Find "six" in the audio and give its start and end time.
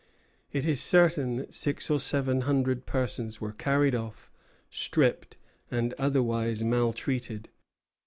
1.53-1.87